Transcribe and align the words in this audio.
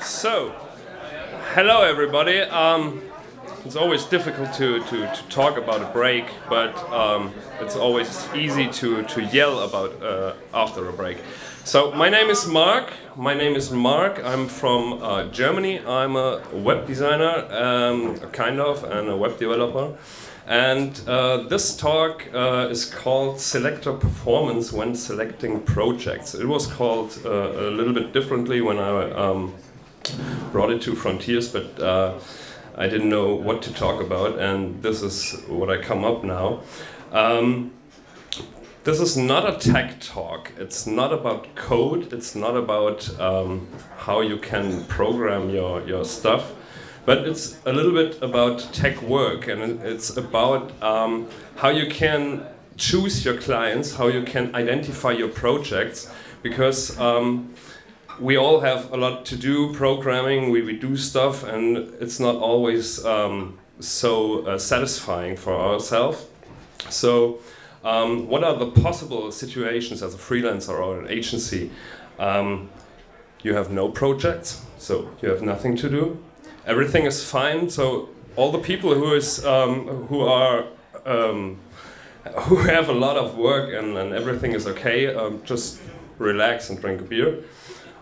So, 0.00 0.50
hello 1.54 1.82
everybody. 1.82 2.40
Um, 2.40 3.02
it's 3.64 3.76
always 3.76 4.04
difficult 4.04 4.52
to, 4.54 4.80
to, 4.84 5.12
to 5.12 5.22
talk 5.28 5.56
about 5.56 5.82
a 5.82 5.92
break, 5.92 6.24
but 6.48 6.76
um, 6.92 7.34
it's 7.60 7.74
always 7.74 8.28
easy 8.34 8.68
to, 8.68 9.02
to 9.02 9.22
yell 9.24 9.60
about 9.60 10.02
uh, 10.02 10.34
after 10.54 10.88
a 10.88 10.92
break. 10.92 11.18
So, 11.64 11.90
my 11.92 12.08
name 12.08 12.30
is 12.30 12.46
Mark. 12.46 12.92
My 13.16 13.34
name 13.34 13.56
is 13.56 13.72
Mark. 13.72 14.22
I'm 14.24 14.46
from 14.46 15.02
uh, 15.02 15.24
Germany. 15.24 15.80
I'm 15.80 16.14
a 16.14 16.42
web 16.52 16.86
designer, 16.86 17.46
um, 17.50 18.18
kind 18.30 18.60
of, 18.60 18.84
and 18.84 19.08
a 19.08 19.16
web 19.16 19.38
developer. 19.38 19.96
And 20.46 21.00
uh, 21.08 21.38
this 21.48 21.76
talk 21.76 22.32
uh, 22.32 22.68
is 22.70 22.84
called 22.84 23.40
Selector 23.40 23.92
Performance 23.92 24.72
when 24.72 24.94
Selecting 24.94 25.62
Projects. 25.62 26.36
It 26.36 26.46
was 26.46 26.68
called 26.68 27.18
uh, 27.24 27.30
a 27.30 27.70
little 27.70 27.92
bit 27.92 28.12
differently 28.12 28.60
when 28.60 28.78
I 28.78 29.10
um, 29.10 29.54
brought 30.52 30.70
it 30.70 30.80
to 30.82 30.94
Frontiers, 30.94 31.48
but 31.48 31.80
uh, 31.80 32.20
I 32.76 32.88
didn't 32.88 33.08
know 33.08 33.34
what 33.34 33.60
to 33.62 33.74
talk 33.74 34.00
about, 34.00 34.38
and 34.38 34.80
this 34.84 35.02
is 35.02 35.32
what 35.48 35.68
I 35.68 35.82
come 35.82 36.04
up 36.04 36.22
now. 36.22 36.60
Um, 37.10 37.72
this 38.84 39.00
is 39.00 39.16
not 39.16 39.52
a 39.52 39.58
tech 39.58 39.98
talk. 39.98 40.52
It's 40.58 40.86
not 40.86 41.12
about 41.12 41.56
code. 41.56 42.12
It's 42.12 42.36
not 42.36 42.56
about 42.56 43.18
um, 43.18 43.66
how 43.96 44.20
you 44.20 44.36
can 44.36 44.84
program 44.84 45.50
your, 45.50 45.84
your 45.88 46.04
stuff 46.04 46.52
but 47.06 47.18
it's 47.26 47.56
a 47.64 47.72
little 47.72 47.92
bit 47.92 48.20
about 48.20 48.58
tech 48.72 49.00
work 49.00 49.46
and 49.46 49.80
it's 49.82 50.16
about 50.16 50.70
um, 50.82 51.28
how 51.54 51.68
you 51.68 51.88
can 51.88 52.44
choose 52.76 53.24
your 53.24 53.38
clients, 53.38 53.94
how 53.94 54.08
you 54.08 54.22
can 54.24 54.54
identify 54.54 55.12
your 55.12 55.28
projects, 55.28 56.10
because 56.42 56.98
um, 56.98 57.54
we 58.20 58.36
all 58.36 58.60
have 58.60 58.92
a 58.92 58.96
lot 58.96 59.24
to 59.26 59.36
do 59.36 59.72
programming, 59.72 60.50
we, 60.50 60.62
we 60.62 60.76
do 60.76 60.96
stuff, 60.96 61.44
and 61.44 61.76
it's 62.00 62.18
not 62.18 62.34
always 62.36 63.04
um, 63.04 63.56
so 63.78 64.44
uh, 64.46 64.58
satisfying 64.58 65.36
for 65.36 65.54
ourselves. 65.54 66.26
So, 66.90 67.38
um, 67.84 68.26
what 68.26 68.42
are 68.42 68.56
the 68.56 68.70
possible 68.70 69.30
situations 69.30 70.02
as 70.02 70.12
a 70.14 70.18
freelancer 70.18 70.76
or 70.76 70.98
an 70.98 71.08
agency? 71.08 71.70
Um, 72.18 72.68
you 73.42 73.54
have 73.54 73.70
no 73.70 73.88
projects, 73.88 74.64
so 74.76 75.08
you 75.22 75.28
have 75.28 75.42
nothing 75.42 75.76
to 75.76 75.88
do 75.88 76.18
everything 76.66 77.04
is 77.06 77.24
fine. 77.24 77.70
So 77.70 78.08
all 78.36 78.52
the 78.52 78.58
people 78.58 78.94
who 78.94 79.14
is 79.14 79.44
um, 79.44 79.86
who 80.08 80.20
are 80.22 80.64
um, 81.04 81.58
who 82.42 82.56
have 82.74 82.88
a 82.88 82.92
lot 82.92 83.16
of 83.16 83.36
work 83.36 83.72
and, 83.72 83.96
and 83.96 84.12
everything 84.12 84.52
is 84.52 84.66
okay, 84.66 85.14
um, 85.14 85.42
just 85.44 85.80
relax 86.18 86.70
and 86.70 86.80
drink 86.80 87.00
a 87.00 87.04
beer. 87.04 87.44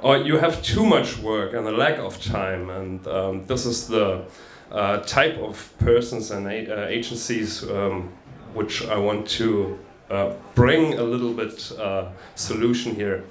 Or 0.00 0.18
you 0.18 0.36
have 0.38 0.62
too 0.62 0.84
much 0.84 1.18
work 1.18 1.54
and 1.54 1.66
a 1.66 1.72
lack 1.72 1.98
of 1.98 2.22
time, 2.22 2.68
and 2.68 3.06
um, 3.06 3.46
this 3.46 3.64
is 3.64 3.88
the 3.88 4.24
uh, 4.70 4.98
type 4.98 5.38
of 5.38 5.72
persons 5.78 6.30
and 6.30 6.46
uh, 6.46 6.86
agencies 6.88 7.62
um, 7.70 8.12
which 8.54 8.86
I 8.86 8.98
want 8.98 9.26
to 9.38 9.78
uh, 10.10 10.34
bring 10.54 10.94
a 10.94 11.02
little 11.02 11.32
bit 11.32 11.72
uh, 11.78 12.08
solution 12.34 12.94
here. 12.94 13.24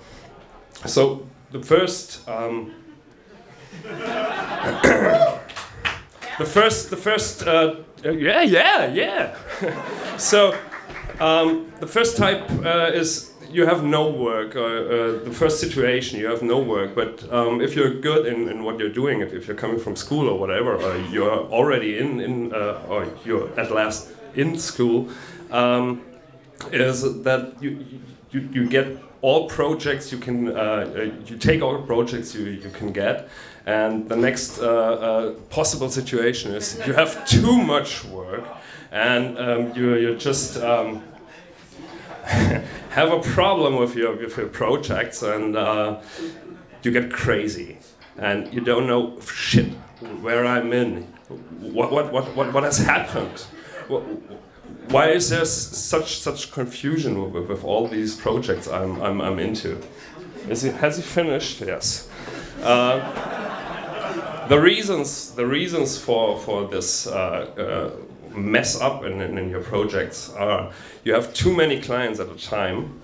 So 0.86 1.28
the 1.52 1.61
first 1.61 2.28
um, 2.28 2.73
the 6.38 6.46
first, 6.46 6.90
the 6.90 6.98
first, 6.98 7.48
uh, 7.48 7.76
yeah, 8.04 8.42
yeah, 8.42 8.94
yeah. 8.94 9.36
so, 10.18 10.56
um, 11.20 11.72
the 11.80 11.88
first 11.88 12.18
type 12.18 12.50
uh, 12.66 12.92
is 12.94 13.34
you 13.54 13.66
have 13.66 13.84
no 13.84 14.10
work. 14.10 14.56
Uh, 14.56 14.62
uh, 14.62 15.24
the 15.24 15.32
first 15.32 15.60
situation, 15.60 16.20
you 16.20 16.28
have 16.28 16.42
no 16.42 16.60
work. 16.60 16.96
But 16.96 17.32
um, 17.32 17.62
if 17.62 17.76
you're 17.76 17.94
good 17.94 18.26
in, 18.26 18.50
in 18.50 18.64
what 18.64 18.80
you're 18.80 18.89
doing, 18.89 19.22
if, 19.22 19.33
if 19.33 19.48
you're 19.48 19.56
coming 19.56 19.80
from 19.80 19.95
school 19.95 20.28
or 20.28 20.39
whatever, 20.39 20.76
or 20.76 20.98
you're 21.12 21.45
already 21.52 22.00
in, 22.00 22.20
in 22.20 22.54
uh, 22.54 22.82
or 22.89 23.08
you're 23.26 23.48
at 23.60 23.72
last 23.72 24.10
in 24.36 24.58
school, 24.58 25.10
um, 25.52 26.02
is 26.72 27.02
that 27.23 27.62
you, 27.62 27.86
you, 28.33 28.49
you 28.52 28.67
get 28.67 28.98
all 29.21 29.48
projects 29.48 30.11
you 30.11 30.17
can, 30.17 30.49
uh, 30.49 30.52
uh, 30.52 31.02
you 31.26 31.38
take 31.38 31.61
all 31.61 31.82
projects 31.82 32.36
you, 32.36 32.45
you 32.45 32.70
can 32.70 32.92
get, 32.92 33.30
and 33.66 34.10
the 34.10 34.16
next 34.16 34.60
uh, 34.60 34.66
uh, 34.67 35.32
possible 35.49 35.89
situation 35.89 36.54
is 36.54 36.80
you 36.86 36.94
have 36.94 37.26
too 37.36 37.61
much 37.61 38.04
work 38.05 38.44
and 38.92 39.38
um, 39.38 39.73
you, 39.76 39.95
you 39.95 40.16
just 40.16 40.58
um, 40.58 41.02
have 42.26 43.11
a 43.11 43.20
problem 43.21 43.77
with 43.77 43.95
your, 43.95 44.16
with 44.16 44.36
your 44.38 44.48
projects 44.48 45.23
and 45.23 45.55
uh, 45.55 46.02
you 46.82 46.92
get 46.92 47.11
crazy 47.11 47.77
and 48.17 48.54
you 48.54 48.61
don't 48.61 48.88
know 48.88 49.20
shit 49.21 49.70
where 50.21 50.45
I'm 50.45 50.73
in. 50.73 51.04
What, 51.60 51.92
what, 51.92 52.11
what, 52.11 52.36
what, 52.36 52.54
what 52.54 52.64
has 52.64 52.77
happened? 52.77 53.45
Why 54.94 55.10
is 55.10 55.30
there 55.30 55.46
such 55.46 56.20
such 56.20 56.52
confusion 56.52 57.34
with, 57.34 57.48
with 57.48 57.64
all 57.64 57.88
these 57.88 58.16
projects 58.16 58.68
I'm, 58.68 59.02
I'm, 59.02 59.22
I'm 59.22 59.40
into? 59.40 59.82
Is 60.48 60.62
has 60.62 60.98
he 60.98 61.04
finished? 61.04 61.62
Yes. 61.62 62.08
Uh, 62.62 64.48
the 64.48 64.60
reasons 64.60 65.32
the 65.32 65.46
reasons 65.46 65.98
for 65.98 66.40
for 66.40 66.68
this 66.68 67.08
uh, 67.08 67.12
uh, 67.14 68.36
mess 68.38 68.80
up 68.80 69.04
in, 69.04 69.22
in, 69.22 69.38
in, 69.38 69.50
your 69.50 69.62
projects 69.62 70.32
are 70.34 70.72
you 71.04 71.14
have 71.14 71.34
too 71.34 71.56
many 71.56 71.82
clients 71.82 72.20
at 72.20 72.30
a 72.30 72.36
time. 72.36 73.02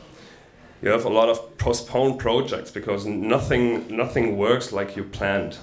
You 0.81 0.89
have 0.89 1.05
a 1.05 1.09
lot 1.09 1.29
of 1.29 1.57
postponed 1.57 2.19
projects 2.19 2.71
because 2.71 3.05
nothing 3.05 3.95
nothing 3.95 4.37
works 4.37 4.71
like 4.71 4.95
you 4.95 5.03
planned. 5.03 5.57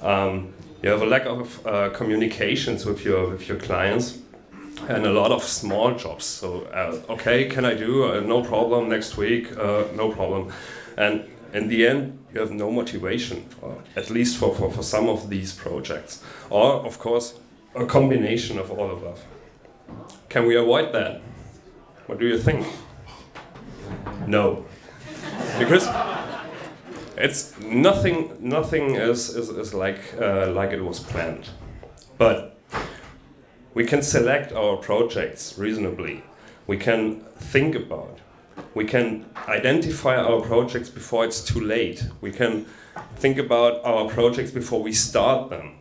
Um, 0.00 0.52
you 0.82 0.88
have 0.90 1.02
a 1.02 1.06
lack 1.06 1.26
of 1.26 1.66
uh, 1.66 1.90
communications 1.90 2.86
with 2.86 3.04
your 3.04 3.30
with 3.30 3.48
your 3.48 3.58
clients 3.58 4.18
and 4.88 5.06
a 5.06 5.12
lot 5.12 5.30
of 5.30 5.42
small 5.42 5.94
jobs. 5.94 6.24
So 6.24 6.62
uh, 6.72 7.12
okay, 7.12 7.46
can 7.46 7.64
I 7.64 7.74
do? 7.74 8.04
Uh, 8.04 8.20
no 8.20 8.42
problem. 8.42 8.88
Next 8.88 9.16
week, 9.16 9.56
uh, 9.56 9.84
no 9.94 10.10
problem. 10.10 10.52
And 10.96 11.24
in 11.52 11.68
the 11.68 11.86
end, 11.86 12.18
you 12.32 12.40
have 12.40 12.52
no 12.52 12.70
motivation, 12.70 13.44
at 13.96 14.10
least 14.10 14.36
for, 14.36 14.54
for, 14.54 14.70
for 14.70 14.82
some 14.82 15.08
of 15.08 15.28
these 15.28 15.52
projects. 15.52 16.22
Or, 16.48 16.86
of 16.86 16.98
course, 16.98 17.34
a 17.74 17.86
combination 17.86 18.58
of 18.58 18.70
all 18.70 18.90
of 18.90 19.02
above. 19.02 19.24
Can 20.28 20.46
we 20.46 20.56
avoid 20.56 20.92
that? 20.92 21.20
What 22.06 22.18
do 22.18 22.26
you 22.26 22.38
think? 22.38 22.66
No. 24.26 24.64
Because 25.58 25.88
it's 27.16 27.58
nothing 27.60 28.36
nothing 28.40 28.94
is, 28.94 29.30
is, 29.30 29.48
is 29.48 29.74
like 29.74 30.00
uh, 30.20 30.50
like 30.52 30.70
it 30.70 30.82
was 30.82 31.00
planned. 31.00 31.48
But 32.18 32.59
we 33.74 33.84
can 33.84 34.02
select 34.02 34.52
our 34.52 34.76
projects 34.76 35.58
reasonably. 35.58 36.22
We 36.66 36.76
can 36.76 37.20
think 37.38 37.74
about 37.74 38.20
we 38.74 38.84
can 38.84 39.26
identify 39.48 40.16
our 40.16 40.40
projects 40.40 40.88
before 40.88 41.24
it's 41.24 41.42
too 41.42 41.60
late. 41.60 42.04
We 42.20 42.32
can 42.32 42.66
think 43.16 43.38
about 43.38 43.84
our 43.84 44.08
projects 44.08 44.50
before 44.50 44.82
we 44.82 44.92
start 44.92 45.50
them. 45.50 45.78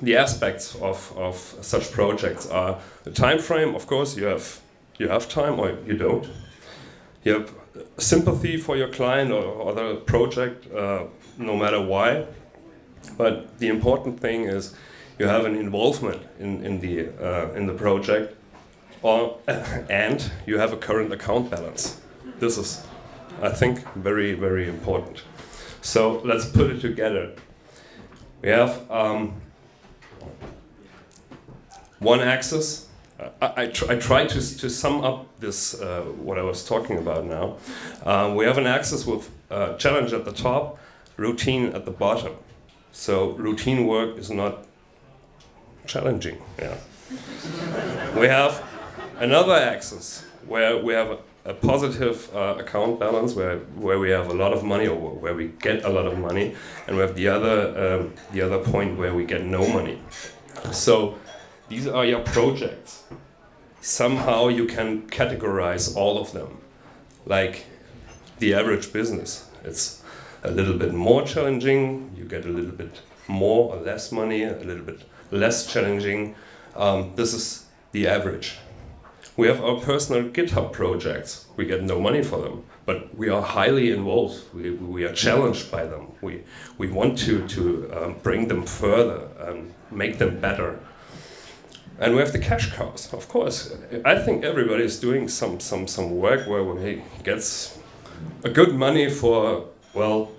The 0.00 0.16
aspects 0.16 0.74
of, 0.76 1.12
of 1.16 1.36
such 1.60 1.92
projects 1.92 2.46
are 2.46 2.78
the 3.04 3.10
time 3.10 3.38
frame, 3.38 3.74
of 3.74 3.86
course, 3.86 4.16
you 4.16 4.24
have, 4.26 4.60
you 4.98 5.08
have 5.08 5.28
time 5.28 5.58
or 5.58 5.76
you 5.86 5.96
don't. 5.96 6.28
You 7.24 7.34
have 7.34 7.54
sympathy 7.96 8.56
for 8.56 8.76
your 8.76 8.88
client 8.88 9.32
or, 9.32 9.42
or 9.42 9.74
the 9.74 9.96
project, 9.96 10.72
uh, 10.72 11.04
no 11.36 11.56
matter 11.56 11.80
why. 11.80 12.26
But 13.16 13.58
the 13.58 13.68
important 13.68 14.20
thing 14.20 14.44
is 14.44 14.74
you 15.18 15.26
have 15.26 15.44
an 15.44 15.56
involvement 15.56 16.22
in, 16.38 16.64
in, 16.64 16.80
the, 16.80 17.08
uh, 17.20 17.52
in 17.52 17.66
the 17.66 17.74
project 17.74 18.36
or, 19.02 19.38
and 19.46 20.30
you 20.46 20.58
have 20.58 20.72
a 20.72 20.76
current 20.76 21.12
account 21.12 21.50
balance. 21.50 22.00
This 22.38 22.56
is, 22.56 22.86
I 23.42 23.50
think, 23.50 23.86
very, 23.94 24.34
very 24.34 24.68
important. 24.68 25.22
So 25.82 26.20
let's 26.24 26.46
put 26.46 26.70
it 26.70 26.80
together. 26.80 27.32
We 28.42 28.50
have 28.50 28.88
um, 28.90 29.40
one 31.98 32.20
axis. 32.20 32.88
I, 33.42 33.62
I, 33.62 33.66
tr 33.66 33.90
I 33.90 33.96
try 33.96 34.26
to, 34.26 34.58
to 34.58 34.70
sum 34.70 35.02
up 35.02 35.26
this, 35.40 35.80
uh, 35.80 36.02
what 36.02 36.38
I 36.38 36.42
was 36.42 36.64
talking 36.64 36.98
about 36.98 37.24
now. 37.24 37.56
Um, 38.04 38.36
we 38.36 38.44
have 38.44 38.58
an 38.58 38.66
axis 38.66 39.04
with 39.04 39.28
uh, 39.50 39.74
challenge 39.74 40.12
at 40.12 40.24
the 40.24 40.32
top, 40.32 40.78
routine 41.16 41.72
at 41.74 41.84
the 41.84 41.90
bottom. 41.90 42.36
So 42.92 43.30
routine 43.32 43.86
work 43.86 44.18
is 44.18 44.30
not 44.30 44.67
challenging. 45.88 46.38
Yeah. 46.58 46.76
we 48.20 48.26
have 48.26 48.62
another 49.18 49.54
axis 49.54 50.24
where 50.46 50.76
we 50.76 50.92
have 50.92 51.10
a, 51.10 51.18
a 51.46 51.54
positive 51.54 52.30
uh, 52.34 52.56
account 52.58 53.00
balance 53.00 53.34
where, 53.34 53.58
where 53.86 53.98
we 53.98 54.10
have 54.10 54.28
a 54.28 54.34
lot 54.34 54.52
of 54.52 54.62
money 54.62 54.86
or 54.86 54.96
where 54.96 55.34
we 55.34 55.48
get 55.60 55.84
a 55.84 55.88
lot 55.88 56.06
of 56.06 56.18
money 56.18 56.54
and 56.86 56.96
we 56.96 57.02
have 57.02 57.14
the 57.14 57.28
other 57.28 57.58
um, 58.00 58.14
the 58.32 58.42
other 58.42 58.58
point 58.58 58.98
where 58.98 59.14
we 59.14 59.24
get 59.24 59.44
no 59.44 59.66
money 59.66 59.98
so 60.72 61.18
these 61.68 61.86
are 61.86 62.04
your 62.04 62.20
projects 62.20 63.04
somehow 63.80 64.48
you 64.48 64.66
can 64.66 65.02
categorize 65.08 65.96
all 65.96 66.18
of 66.18 66.32
them 66.32 66.58
like 67.24 67.64
the 68.38 68.52
average 68.54 68.92
business 68.92 69.48
it's 69.64 70.02
a 70.44 70.50
little 70.50 70.74
bit 70.74 70.94
more 70.94 71.22
challenging, 71.22 72.10
you 72.16 72.24
get 72.24 72.44
a 72.44 72.48
little 72.48 72.72
bit 72.72 73.00
more 73.26 73.74
or 73.74 73.80
less 73.80 74.12
money, 74.12 74.44
a 74.44 74.58
little 74.58 74.84
bit 74.84 75.02
less 75.30 75.72
challenging. 75.72 76.34
Um, 76.76 77.12
this 77.16 77.34
is 77.34 77.66
the 77.92 78.06
average. 78.06 78.56
We 79.36 79.46
have 79.46 79.62
our 79.62 79.76
personal 79.76 80.30
GitHub 80.30 80.72
projects. 80.72 81.46
We 81.56 81.64
get 81.64 81.84
no 81.84 82.00
money 82.00 82.22
for 82.24 82.40
them, 82.40 82.64
but 82.86 83.16
we 83.16 83.28
are 83.28 83.40
highly 83.40 83.92
involved. 83.92 84.42
We, 84.52 84.70
we 84.72 85.04
are 85.04 85.12
challenged 85.12 85.70
by 85.70 85.84
them. 85.86 86.12
We, 86.20 86.42
we 86.76 86.88
want 86.88 87.18
to, 87.18 87.46
to 87.46 87.90
um, 87.96 88.16
bring 88.22 88.48
them 88.48 88.66
further 88.66 89.28
and 89.38 89.72
make 89.92 90.18
them 90.18 90.40
better. 90.40 90.80
And 92.00 92.14
we 92.14 92.20
have 92.20 92.32
the 92.32 92.38
cash 92.38 92.72
cows, 92.72 93.12
of 93.12 93.28
course. 93.28 93.76
I 94.04 94.18
think 94.18 94.44
everybody 94.44 94.84
is 94.84 94.98
doing 94.98 95.28
some, 95.28 95.60
some, 95.60 95.86
some 95.86 96.16
work 96.16 96.48
where 96.48 96.76
he 96.78 97.02
gets 97.22 97.78
a 98.44 98.50
good 98.50 98.74
money 98.74 99.08
for, 99.08 99.66
well, 99.94 100.32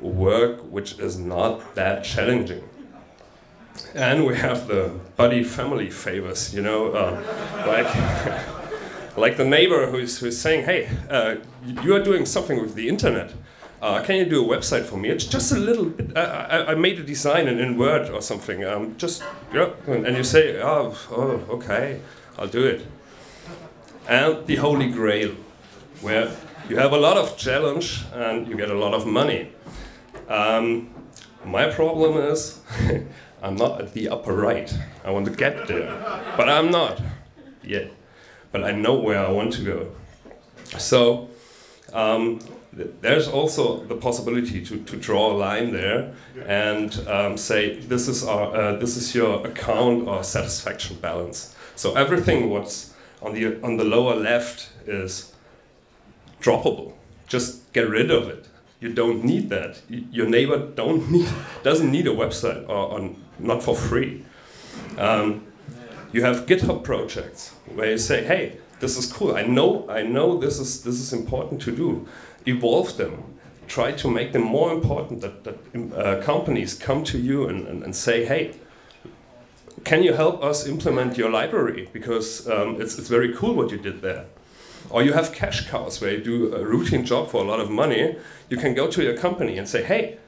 work 0.00 0.60
which 0.70 0.98
is 0.98 1.18
not 1.18 1.74
that 1.74 2.04
challenging. 2.04 2.62
And 3.94 4.26
we 4.26 4.36
have 4.36 4.66
the 4.66 4.92
buddy 5.16 5.44
family 5.44 5.90
favors, 5.90 6.54
you 6.54 6.62
know, 6.62 6.92
uh, 6.92 7.20
like, 7.66 9.16
like 9.16 9.36
the 9.36 9.44
neighbor 9.44 9.90
who's, 9.90 10.18
who's 10.18 10.38
saying, 10.38 10.64
hey, 10.64 10.88
uh, 11.10 11.36
you 11.82 11.94
are 11.94 12.02
doing 12.02 12.26
something 12.26 12.60
with 12.60 12.74
the 12.74 12.88
internet. 12.88 13.32
Uh, 13.82 14.02
can 14.02 14.16
you 14.16 14.24
do 14.24 14.50
a 14.50 14.56
website 14.56 14.84
for 14.84 14.96
me? 14.96 15.10
It's 15.10 15.26
just 15.26 15.52
a 15.52 15.58
little 15.58 15.84
bit. 15.84 16.16
I, 16.16 16.72
I 16.72 16.74
made 16.74 16.98
a 16.98 17.02
design 17.02 17.48
in, 17.48 17.58
in 17.58 17.76
Word 17.76 18.08
or 18.10 18.22
something. 18.22 18.64
Um, 18.64 18.96
just 18.96 19.22
yeah, 19.52 19.70
and 19.86 20.16
you 20.16 20.24
say, 20.24 20.60
oh, 20.62 20.96
oh, 21.10 21.44
okay, 21.50 22.00
I'll 22.38 22.48
do 22.48 22.64
it. 22.64 22.86
And 24.08 24.46
the 24.46 24.56
Holy 24.56 24.90
Grail, 24.90 25.34
where 26.00 26.30
you 26.68 26.76
have 26.76 26.92
a 26.92 26.96
lot 26.96 27.18
of 27.18 27.36
challenge 27.36 28.04
and 28.14 28.48
you 28.48 28.56
get 28.56 28.70
a 28.70 28.78
lot 28.78 28.94
of 28.94 29.06
money. 29.06 29.52
Um, 30.28 30.90
my 31.44 31.70
problem 31.70 32.16
is 32.16 32.60
I'm 33.44 33.56
not 33.56 33.78
at 33.78 33.92
the 33.92 34.08
upper 34.08 34.32
right. 34.32 34.74
I 35.04 35.10
want 35.10 35.26
to 35.26 35.32
get 35.32 35.68
there, 35.68 35.90
but 36.34 36.48
I'm 36.48 36.70
not 36.70 36.98
yet. 37.62 37.92
But 38.52 38.64
I 38.64 38.70
know 38.70 38.94
where 38.94 39.18
I 39.18 39.30
want 39.30 39.52
to 39.54 39.62
go. 39.62 39.90
So 40.78 41.28
um, 41.92 42.40
there's 42.72 43.28
also 43.28 43.84
the 43.84 43.96
possibility 43.96 44.64
to, 44.64 44.82
to 44.84 44.96
draw 44.96 45.32
a 45.32 45.36
line 45.36 45.72
there 45.72 46.14
and 46.46 47.06
um, 47.06 47.36
say 47.36 47.80
this 47.80 48.08
is 48.08 48.24
our 48.24 48.56
uh, 48.56 48.76
this 48.76 48.96
is 48.96 49.14
your 49.14 49.46
account 49.46 50.08
or 50.08 50.24
satisfaction 50.24 50.96
balance. 51.00 51.54
So 51.76 51.94
everything 51.96 52.48
what's 52.48 52.94
on 53.20 53.34
the 53.34 53.60
on 53.62 53.76
the 53.76 53.84
lower 53.84 54.14
left 54.14 54.70
is 54.86 55.34
droppable. 56.40 56.94
Just 57.26 57.72
get 57.74 57.90
rid 57.90 58.10
of 58.10 58.28
it 58.28 58.48
you 58.84 58.92
don't 58.92 59.24
need 59.24 59.48
that. 59.48 59.80
Your 59.88 60.28
neighbor 60.28 60.58
don't 60.58 61.10
need, 61.14 61.28
doesn't 61.62 61.90
need 61.90 62.06
a 62.06 62.10
website 62.10 62.68
or, 62.68 62.92
or 62.92 63.10
not 63.38 63.62
for 63.62 63.74
free. 63.74 64.24
Um, 64.98 65.46
you 66.12 66.22
have 66.22 66.46
GitHub 66.46 66.84
projects 66.84 67.54
where 67.74 67.90
you 67.90 67.98
say, 67.98 68.24
"Hey, 68.24 68.58
this 68.80 68.96
is 68.96 69.12
cool. 69.12 69.34
I 69.34 69.42
know, 69.42 69.88
I 69.88 70.02
know 70.02 70.38
this 70.38 70.58
is 70.58 70.82
this 70.82 71.00
is 71.00 71.12
important 71.12 71.62
to 71.62 71.72
do. 71.72 72.06
Evolve 72.46 72.96
them. 72.96 73.22
Try 73.66 73.92
to 73.92 74.10
make 74.10 74.32
them 74.32 74.42
more 74.42 74.72
important. 74.72 75.20
That, 75.22 75.44
that 75.44 75.56
uh, 75.96 76.22
companies 76.22 76.74
come 76.74 77.02
to 77.04 77.18
you 77.18 77.48
and, 77.48 77.66
and, 77.66 77.82
and, 77.82 77.96
say, 77.96 78.24
"Hey, 78.24 78.54
can 79.84 80.02
you 80.02 80.12
help 80.12 80.42
us 80.44 80.66
implement 80.66 81.16
your 81.16 81.30
library? 81.30 81.88
Because 81.92 82.46
um, 82.48 82.80
it's 82.80 82.98
it's 82.98 83.08
very 83.08 83.34
cool 83.34 83.54
what 83.54 83.70
you 83.70 83.78
did 83.78 84.02
there." 84.02 84.26
Or 84.90 85.02
you 85.02 85.12
have 85.12 85.32
cash 85.32 85.68
cows 85.68 86.00
where 86.00 86.12
you 86.12 86.22
do 86.22 86.54
a 86.54 86.64
routine 86.64 87.04
job 87.04 87.30
for 87.30 87.42
a 87.42 87.46
lot 87.46 87.60
of 87.60 87.70
money. 87.70 88.16
You 88.50 88.56
can 88.56 88.74
go 88.74 88.86
to 88.90 89.02
your 89.02 89.16
company 89.16 89.58
and 89.58 89.68
say, 89.68 89.82
hey, 89.82 90.18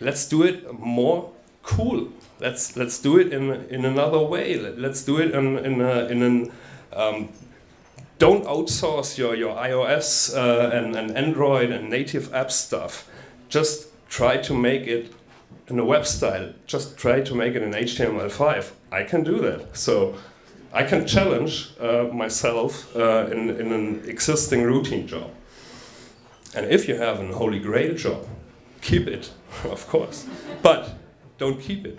let's 0.00 0.26
do 0.28 0.42
it 0.42 0.72
more 0.72 1.30
cool. 1.68 2.08
Let's, 2.40 2.76
let's 2.76 2.98
do 2.98 3.18
it 3.18 3.32
in, 3.32 3.50
in 3.68 3.84
another 3.84 4.20
way. 4.20 4.58
Let's 4.58 5.04
do 5.04 5.18
it 5.18 5.32
in, 5.32 5.58
in, 5.58 5.80
a, 5.80 6.06
in 6.06 6.22
an, 6.22 6.52
um, 6.94 7.28
don't 8.18 8.44
outsource 8.44 9.18
your, 9.18 9.34
your 9.34 9.54
iOS 9.54 10.34
uh, 10.34 10.70
and, 10.74 10.96
and 10.96 11.16
Android 11.16 11.70
and 11.70 11.90
native 11.90 12.32
app 12.34 12.50
stuff. 12.50 13.08
Just 13.48 13.88
try 14.08 14.38
to 14.38 14.54
make 14.54 14.86
it 14.86 15.12
in 15.68 15.78
a 15.78 15.84
web 15.84 16.06
style. 16.06 16.54
Just 16.66 16.96
try 16.96 17.20
to 17.20 17.34
make 17.34 17.54
it 17.54 17.62
in 17.62 17.72
HTML5. 17.72 18.70
I 18.90 19.02
can 19.02 19.22
do 19.22 19.38
that. 19.40 19.76
So 19.76 20.16
I 20.72 20.84
can 20.84 21.06
challenge 21.06 21.72
uh, 21.78 22.04
myself 22.04 22.96
uh, 22.96 23.28
in, 23.30 23.50
in 23.50 23.72
an 23.72 24.02
existing 24.06 24.62
routine 24.62 25.06
job. 25.06 25.30
And 26.54 26.64
if 26.70 26.88
you 26.88 26.96
have 26.96 27.20
an 27.20 27.32
holy 27.34 27.58
grail 27.58 27.94
job, 27.94 28.26
keep 28.80 29.06
it, 29.06 29.30
of 29.64 29.86
course. 29.86 30.26
But 30.62 30.94
don't 31.38 31.60
keep 31.60 31.86
it 31.86 31.98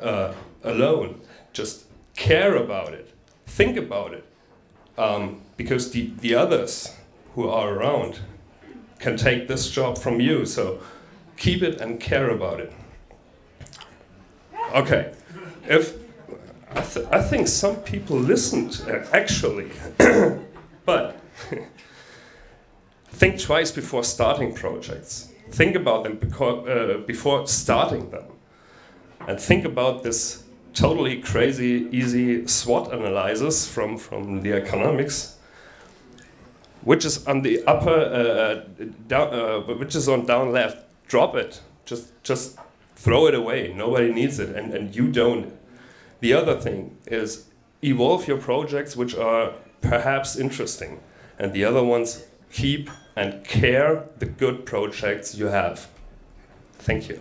uh, 0.00 0.32
alone. 0.64 1.20
Just 1.52 1.84
care 2.16 2.56
about 2.56 2.92
it. 2.92 3.14
Think 3.46 3.76
about 3.76 4.14
it. 4.14 4.24
Um, 4.98 5.42
because 5.56 5.90
the, 5.92 6.10
the 6.20 6.34
others 6.34 6.94
who 7.34 7.48
are 7.48 7.72
around 7.72 8.20
can 8.98 9.16
take 9.16 9.48
this 9.48 9.70
job 9.70 9.98
from 9.98 10.20
you. 10.20 10.44
So 10.44 10.80
keep 11.36 11.62
it 11.62 11.80
and 11.80 12.00
care 12.00 12.30
about 12.30 12.60
it. 12.60 12.72
Okay. 14.74 15.12
If 15.68 15.94
I, 16.74 16.80
th 16.80 17.06
I 17.10 17.20
think 17.22 17.48
some 17.48 17.76
people 17.76 18.16
listened 18.16 18.82
uh, 18.88 19.04
actually, 19.12 19.70
but 20.86 21.16
think 23.20 23.40
twice 23.40 23.70
before 23.70 24.04
starting 24.04 24.54
projects. 24.54 25.28
Think 25.50 25.76
about 25.76 26.04
them 26.04 26.16
because, 26.16 26.68
uh, 26.68 26.98
before 27.06 27.46
starting 27.46 28.10
them. 28.10 28.24
And 29.28 29.40
think 29.40 29.64
about 29.64 30.02
this 30.02 30.44
totally 30.74 31.20
crazy, 31.20 31.88
easy 31.92 32.46
SWOT 32.46 32.92
analysis 32.92 33.66
from, 33.66 33.96
from 33.96 34.42
the 34.42 34.52
economics, 34.52 35.36
which 36.82 37.04
is 37.04 37.26
on 37.26 37.42
the 37.42 37.62
upper, 37.64 37.90
uh, 37.90 38.84
down, 39.06 39.34
uh, 39.34 39.60
which 39.60 39.94
is 39.94 40.08
on 40.08 40.26
down 40.26 40.52
left. 40.52 40.78
Drop 41.06 41.34
it. 41.36 41.60
Just, 41.84 42.12
just 42.22 42.58
throw 42.96 43.26
it 43.26 43.34
away. 43.34 43.72
Nobody 43.76 44.12
needs 44.12 44.38
it, 44.38 44.56
and, 44.56 44.72
and 44.72 44.94
you 44.96 45.08
don't 45.08 45.52
the 46.22 46.32
other 46.32 46.56
thing 46.58 46.96
is 47.08 47.46
evolve 47.82 48.28
your 48.28 48.38
projects 48.38 48.96
which 48.96 49.14
are 49.16 49.54
perhaps 49.80 50.36
interesting, 50.36 51.00
and 51.36 51.52
the 51.52 51.64
other 51.64 51.82
ones 51.82 52.24
keep 52.52 52.88
and 53.16 53.44
care 53.44 54.04
the 54.18 54.26
good 54.26 54.64
projects 54.64 55.34
you 55.34 55.46
have. 55.46 55.88
Thank 56.78 57.08
you. 57.08 57.20